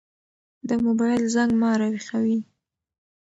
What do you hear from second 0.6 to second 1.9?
د موبايل زنګ ما